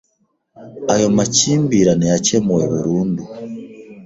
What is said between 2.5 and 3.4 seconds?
burundu.